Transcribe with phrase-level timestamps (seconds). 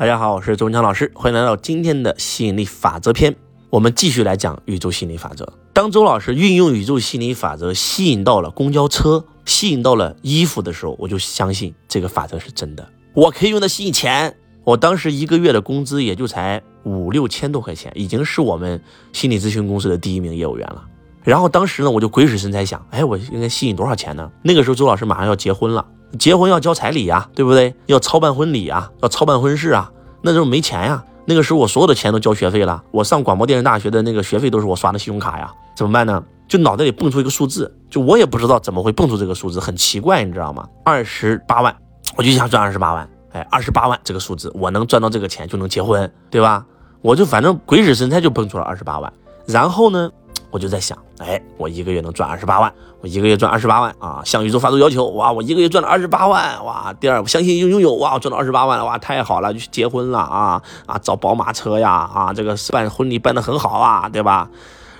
[0.00, 3.36] 大家好，我是周文强老师，欢迎来到今天的吸引力法则篇。
[3.68, 5.46] 我们继续来讲宇宙吸引力法则。
[5.74, 12.88] 当周老师运用宇宙吸引力法则吸引到了公交车，吸引到了衣服的时候，我就相信这个法则是真的。
[13.12, 14.34] 我可以用它吸引钱。
[14.64, 18.82] 我当时一个月的工资也就才五六千多块钱，已经是我们
[19.12, 20.82] 心理咨询公司的第一名业务员了。
[21.22, 24.30] 然后当时呢，我就鬼使神差想，哎，我应该吸引多少钱呢？
[24.42, 25.84] 那个时候周老师马上要结婚了，
[26.18, 27.74] 结婚要交彩礼呀，对不对？
[27.86, 29.90] 要操办婚礼啊，要操办婚事啊，
[30.22, 31.04] 那时候没钱呀。
[31.26, 36.22] 那个时候我所有的钱都交学费了，我上广播电视大学的那个学费都是我刷的信用卡呀，怎么办呢？
[36.48, 40.66] 就脑袋里蹦出一个数字，就我也不知道怎么会蹦出这个数字，很奇怪，你知道吗？
[40.84, 41.76] 二十八万，
[42.16, 46.66] 我就想赚二十八万，哎，二十八万这个数字，我能赚到这个钱就能结婚，对吧？
[47.02, 49.12] 我就反正鬼使神差就蹦出了二十八万，
[49.46, 50.10] 然后呢？
[50.50, 54.20] 我就在想，哎，我一个月能赚二十八万，我一个月赚二十八万啊！
[54.24, 56.92] 向宇宙发出要求，哇，我一个月赚了二十八万，哇！
[56.94, 64.50] 第二，我相信拥拥有，哇，我赚了二十八万了，哇，太好了，就去结婚了啊啊，找宝马车呀啊，这个办婚礼办得很好啊，对吧？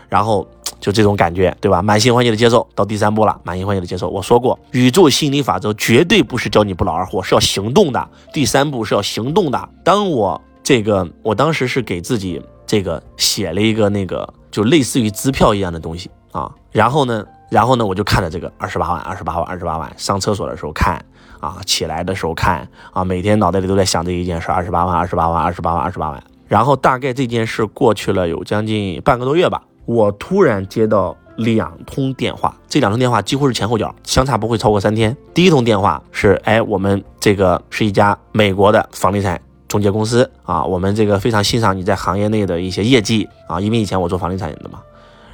[0.08, 0.46] 然后
[0.78, 1.82] 就这种感觉，对吧？
[1.82, 4.08] 满心欢喜的接受，到第三步了，满心欢喜的接受。
[4.08, 8.08] 我说过，宇宙心理法则绝对不是教你不劳而获，是要行动的。
[8.32, 9.68] 第三步是要行动的。
[9.84, 14.32] 当我这个，我当时是给自己这个写了一个那个。
[14.50, 21.04] 就类似于支票一样的东西啊，然后呢，然后呢，我就看着这个二十八万，二十八万，二十八万，上厕所的时候看
[21.40, 26.22] 啊，起来的时候看啊，每天脑袋里都在想这一件事，二十八万，二十八万，二十八万，二十八万。
[26.46, 35.16] 然后大概这件事过去了有将近半个多月吧，我突然接到两通电话，这两通电话几乎是前后脚，相差不会超过三天。
[35.32, 39.40] 第一通电话是，哎，我们这个是一家美国的房地产。
[39.70, 44.80] 中介公司啊，我们这个非常欣赏你在行业内的一些业绩啊，因为以前我做房地产的嘛。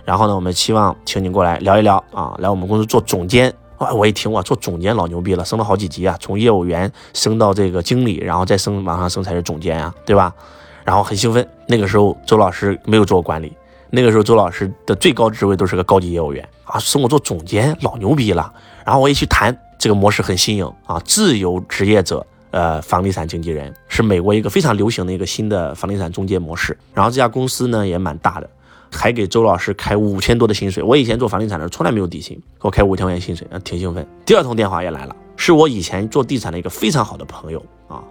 [0.05, 3.53] 然后呢，我们期望请你过来聊一聊啊，来我们公司做总监。
[3.79, 10.31] 哇，我一听哇，做总监老牛逼了，升了好几级啊，从业务员升到这个经理，然后再升往上升才是总监啊，对吧？
[10.85, 11.49] 然后很兴奋。
[11.67, 13.57] 那个时候周老师没有做过管理，
[13.89, 18.53] 那个时候周老师的最高职位都是个高级业务员啊，升我做总监老牛逼了。
[18.85, 22.25] 然后我一去谈这个模式很新颖啊，自由职业者。
[22.57, 26.75] 呃，房地产经纪人是美国一个非常流行的一个新的房地产中介模式。
[26.95, 28.49] 然后这家公司呢也蛮大的，
[28.91, 30.83] 还给周老师开五千多的薪水。
[30.83, 34.09] 我以前做房地产的时候从来没有底薪，给我开五千块钱薪水，啊，挺兴奋。
[34.25, 38.03] 第二通电话也来了，是我以前做地产的一个非常好的朋友啊。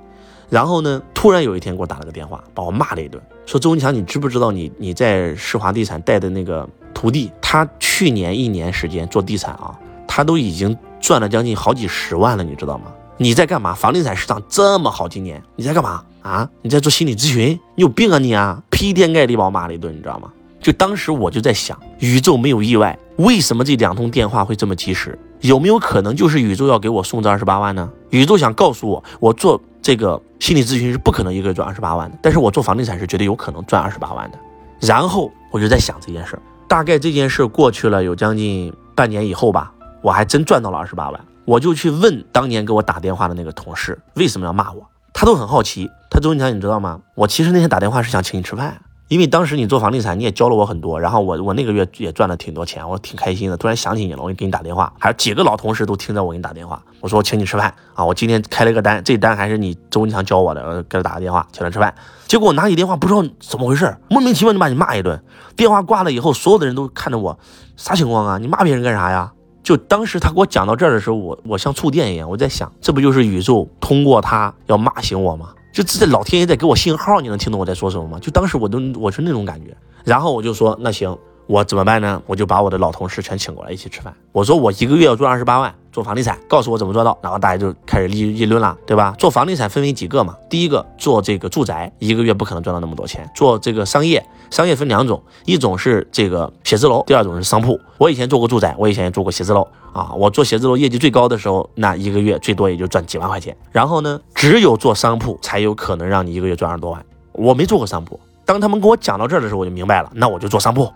[0.48, 9.76] 然后呢，突然有一天给我打了个电话，把我骂了一顿，说周文强，你知不知道你你在世华地产带的那个徒弟，他去年一年时间做地产啊，
[10.08, 12.94] 他都已经赚了将近好几十万了，你知道吗？
[13.18, 13.74] 你在干嘛？
[13.74, 16.50] 房地产市场这么好，今年你在干嘛啊？
[16.62, 17.58] 你在做心理咨询？
[17.76, 18.62] 你有病啊你啊！
[18.70, 20.30] 劈天盖地把我骂了一顿，你知道吗？
[20.60, 25.18] 就当时我就在想，宇宙没有意外，为什么这两通电话会这么及时？
[25.42, 27.90] 有没有可能就是宇宙要给我送这二十八万呢？
[28.10, 34.38] 宇宙想告诉我，我做这个心理咨询是不可能一个月赚二十八万的，但是我做房地产是绝对有可能赚二十八万的。
[34.82, 36.38] 然后我就在想这件事，
[36.68, 39.72] 大概这件事过去了有将近半年以后吧，
[40.02, 41.26] 我还真赚到了二十八万。
[41.46, 45.90] 我就去问当年给我打电话的那个同事为什么要骂我，他都很好奇。
[46.10, 47.02] 他周文强，你知道吗？
[47.14, 53.58] 我其实那天打电话是想请你吃饭，因为当时你做房地产，你也教了我很多，然后我我那个月也赚了挺多钱，我挺开心的。
[53.58, 56.82] 突然想起你了，我给你打电话，还有几个老同事都听着我给你打电话。
[57.02, 61.94] 我说我请你吃饭啊，我今天开了个单，这单还是你周文强教我的，给他打个电话请他吃饭。
[62.28, 65.22] 结果我拿起电话不知道怎么回事，莫名其妙就把你骂一顿。
[65.56, 67.38] 电话挂了以后，所有的人都看着我，
[67.76, 68.38] 啥情况啊？
[68.40, 69.32] 你骂别人干啥呀？
[69.66, 75.50] 就当时他给我讲到这儿的时候，我我像触电一样，我在想，这不就是宇宙通过他要骂醒我吗？
[75.74, 78.20] 就这老天爷在给我信号，你能听懂我在说什么吗？
[78.22, 81.18] 就当时我都我是那种感觉，然后我就说那行。
[81.48, 82.22] 我怎么办呢？
[82.26, 84.14] 我就把我的老同事全请过来一起吃饭。
[84.32, 87.16] 我说我一个月要赚二十八万，做房地产，告诉我怎么做到。
[87.22, 89.14] 然后大家就开始议议论了，对吧？
[89.20, 90.36] 做房地产分为几个嘛？
[90.50, 93.30] 第一个做这个住宅，一个月不可能赚到那么多钱。
[93.36, 97.80] 做这个商业，商业分两种，一种是这个写字楼，第二种是商铺。
[98.00, 100.12] 我以前做过住宅，我以前也做过写字楼啊。
[100.16, 103.56] 我做写字楼业绩最高的时候，那一个月最多也就赚几万块钱。
[103.72, 107.06] 然后呢，只有做商铺才有可能让你一个月赚二十多万。
[107.34, 110.92] 我没做过商铺，当他们跟我讲到这儿的时候，我就明白了，那我就做商铺。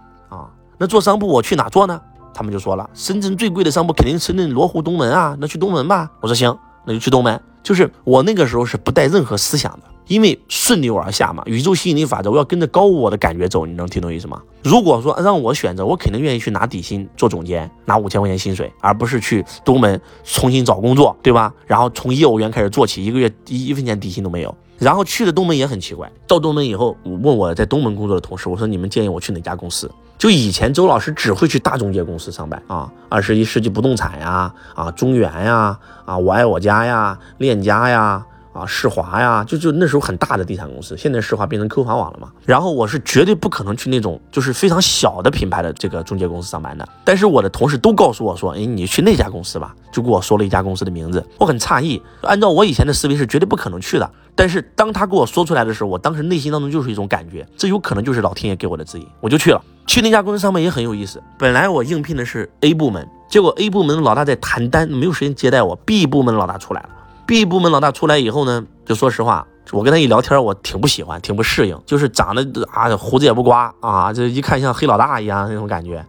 [0.80, 2.00] 那做商铺我去哪做呢？
[2.34, 6.10] 他们就说了，深圳最贵的商铺肯定是那罗湖东门啊，那去东门吧。
[6.22, 7.42] 我说行，那就去东门。
[7.62, 13.66] 就是我那个时候是不带任何思想的，因为顺流而下嘛，宇宙吸引力法则，我要跟着高我的感觉走。
[13.66, 14.42] 你能听懂意思吗？
[14.64, 21.54] 如果说让我选择，我肯定愿意去拿底薪做总监，拿五千块钱薪水，而不是去东门重新找工作，对吧？
[21.68, 24.56] 然后从业务员开始做起，一个月一一分钱底薪都没有。
[24.80, 29.92] 然后去了东门也很奇怪，到东门以后，我问我在东门工作的同事，我说你们建议我去哪家公司？
[30.18, 42.30] 就以前周老师只会去大中介公司上班啊，二十一世纪不动产呀，啊中原呀，啊我爱我家呀，链家呀，啊，世华呀，就就那时候很大的地产公司，现在世华变成 Q 房网了嘛。
[42.46, 46.88] 然后我是绝对不可能去那种就是非常小的品牌的这个中介公司上班的。
[47.06, 51.26] 但是我的同事都告诉我说，哎，你去那家公司吧，就给我说了一家公司的名字。
[51.38, 54.12] 我很诧异，按照我以前的思维是绝对不可能去的。
[54.40, 59.62] 但是当他给我说出来的时候，我当时内心当中就是一种感觉，这有可能就是老天爷给我的指引，我就去了。
[59.86, 61.22] 去那家公司上班也很有意思。
[61.38, 65.76] 本来我应聘的是 A 部门，结果 A 部门的老大在谈单，没有时间接待我。
[65.76, 66.90] B 部门的老大出来了
[67.26, 76.06] ，B 部门老大出来以后呢，就说实话，我跟他一聊天，我挺不喜欢，挺不适应，就是长得啊胡子也不刮啊，这一看像黑老大一样那种感觉。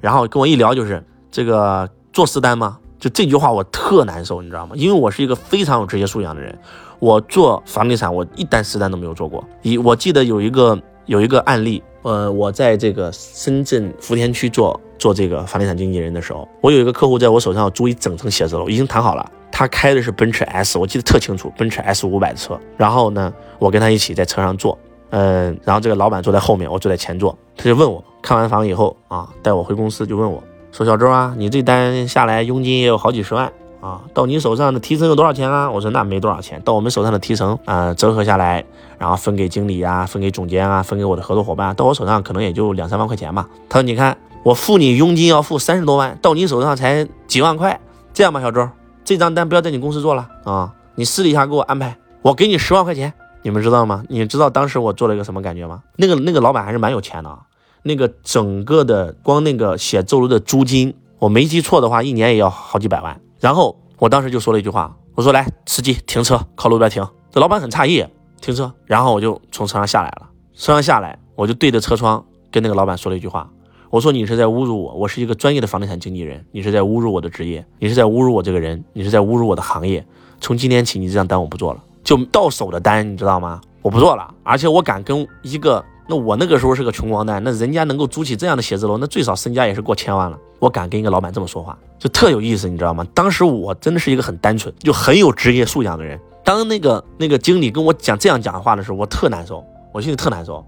[0.00, 2.78] 然后跟我一聊就是这个做私单吗？
[3.04, 4.74] 就这句话我特难受，你知道吗？
[4.74, 6.58] 因为我是一个非常有职业素养的人。
[7.00, 9.44] 我做房地产，我一单实单都没有做过。
[9.60, 19.30] 一我记得有一个有一个案例，呃，我在这个深圳福田区做做这个房地产经纪人的时候，我有一个客户在我手上租一整层写字楼，已经谈好了。
[19.52, 22.58] 他开的是奔驰 S，我记得特清楚，奔驰 S 五百的车。
[22.78, 24.78] 然后呢，我跟他一起在车上坐，
[25.10, 27.36] 嗯，然后这个老板坐在后面，我坐在前座。
[27.54, 30.42] 他就问我看完房以后啊，带我回公司，就问我
[30.76, 35.70] 说：“小周啊，你这单下来佣金也有好几十万。”啊，到你手上的提成有多少钱啊？
[35.70, 38.64] 我说那没多少钱，到我们手上的提成啊，折合下来，
[38.98, 43.46] 然后分给经理啊，分给总监啊，分给我的合作伙伴，到我手上可能也就两三万块钱吧。
[43.68, 47.78] 他说，你看我付你佣金要付三十多万，到你手上才几万块。
[48.12, 48.68] 这样吧，小周，
[49.04, 53.12] 这张单不要在你公司做了啊，你私底下给我安排，我给你十万块钱。
[53.42, 54.02] 你们知道吗？
[54.08, 55.82] 你知道当时我做了一个什么感觉吗？
[55.96, 57.38] 那个那个老板还是蛮有钱的，
[57.84, 63.20] 那个整个的光那个写字楼的租金，我没记错的话，一年也要好几百万。
[63.38, 67.06] 然后我当时就说了一句话，我说来，司机停车，靠路边停。
[67.30, 68.02] 这老板很诧异，
[68.40, 68.72] 停车。
[68.86, 73.50] 然后我就从车上下来了，车上下来，我就对着车窗跟那个老板说了一句话，
[73.90, 80.02] 我说你是在侮辱我，我是一个专业的房地产经纪人，你是在侮辱我的职业，你是在侮辱我这个人，你是在侮辱我的行业。
[80.40, 83.60] 从今天起，你这张单我不做了，就到手的单，你知道吗？
[83.82, 85.84] 我不做了，而且我敢跟一个。
[86.06, 90.38] 那我那个时候是个穷光蛋，那人家能够租起这样的写字楼，那最少身家也是过千万了。
[90.58, 93.06] 我敢跟一个老板这么说话，就特有意思，你知道吗？
[93.14, 96.18] 当时我真的是一个很单纯，就很有职业素养的人。
[96.44, 100.64] 当那个那个经理跟我讲这样讲话的时候，我特难受，我心里特难受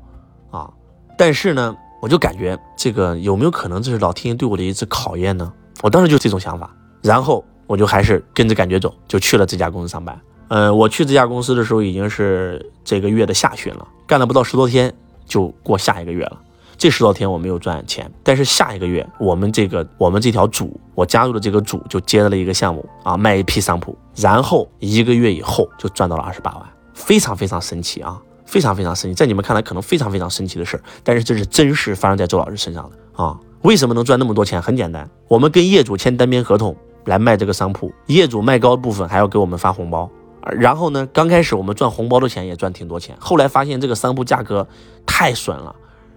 [0.50, 0.70] 啊。
[1.18, 5.52] 但是呢，我就感觉这个有没有可能这是老天爷对我的一次考验呢？
[5.82, 10.18] 我当时就这种想法，然后我就还是跟着感觉走，就去了这家公司上班。
[10.48, 14.94] 嗯，我去这家公司的时候已经是这个月的下旬了，干了不到十多天。
[15.26, 16.38] 就过下一个月了，
[16.78, 26.62] 这十多天我没有赚钱，但是下一个月我们这个我们这条组，我加入的这个组就接了一个项目啊，卖一批商铺，然后一个月以后就赚到了二十八万，
[26.94, 33.38] 非常非常神奇啊，非常非常神奇，在你们看来可能非常非常神奇的事儿，但是这是真实发生在周老师身上的啊。
[33.62, 34.62] 为什么能赚那么多钱？
[34.62, 36.76] 很简单，我们跟业主签单边合同
[37.06, 40.08] 来卖这个商铺，业主卖高的部分还要给我们发红包。
[40.52, 44.68] 然后呢，刚开始我们赚红包的钱也赚挺多钱，后来发现这个商铺价格
[45.18, 45.74] 太损了，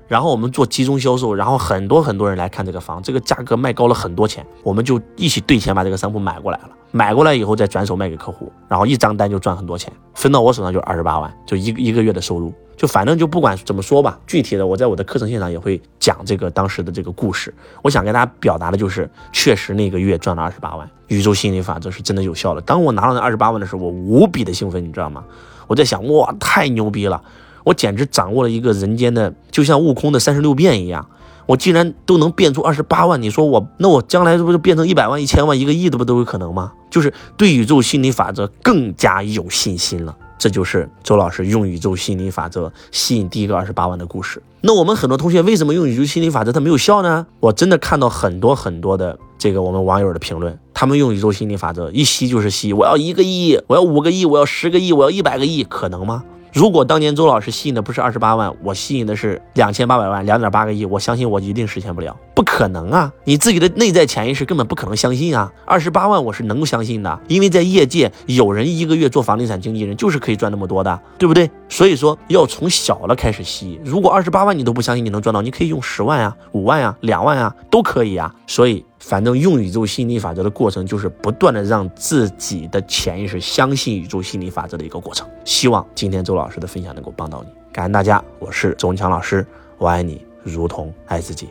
[0.09, 6.71] 然后我们做集中销售，然后很多很多人来看这个房，这个价格卖高了很多钱，我们就一起兑钱把这个商铺买过来了。
[6.91, 12.53] 买过来以后再转手卖给客户，然后一张单就赚很多钱，分到我手上就二十八万，就一一个月的收入。
[12.75, 17.55] 就反正就不管怎么说吧，具体的我在我的课程现场也会讲这个当时的这个故事。
[17.81, 22.59] 我想跟大家表达的就是，确实那个月赚了二十八万，宇宙心理法则是真的有效的。
[22.59, 25.23] 当我拿到那二十八万的时候，我无比的兴奋，你知道吗？
[25.67, 27.21] 我在想，哇，太牛逼了，
[27.69, 31.07] 我简直掌握了一个人间的，就像悟空的三十六变一样。
[31.45, 36.73] 我既然都能变出二十八万，你说我那我将来这不就变成一百万、一千万、一个亿的不都有可能吗？
[36.89, 40.15] 就是对宇宙心理法则更加有信心了。
[40.39, 44.41] 这就是周老师用宇宙心理法则吸引第一个二十八万的故事。
[44.61, 47.27] 那我们很多同学为什么用宇宙心理法则它没有效呢？
[47.39, 56.23] 我真的看到很多很多的这个我们网友的评论，他们用宇宙心理法则一吸就是吸，我要一个亿，我要五个亿，我要十个亿，我要一百个亿，可能吗？
[56.51, 63.11] 如果当年周老师吸引的不是二十八万，我吸引的是两千八百万，两点八个亿，我相信我一定实现不了，不可能啊！
[63.23, 65.51] 你自己的内在潜意识根本不可能相信啊！
[65.65, 71.49] 二十八万我是能够相信的，因为在业界有人一个月做房地产经纪人就是可以赚那么多的，对不对？
[71.69, 73.79] 所以说要从小了开始吸。
[73.83, 78.33] 如果二十八万你都不相信你能赚到，你可以用十万啊、五万啊、两万啊都可以啊。
[78.47, 78.83] 所以。
[78.99, 85.27] 反正用宇宙心理法则的过程，就是不断的让自己的潜意识相信宇宙心理法则的一个过程。
[85.45, 89.45] 希望今天周老师的分享能够帮到你，感恩大家，我是周文强老师，
[89.77, 91.49] 我爱你如同爱自己。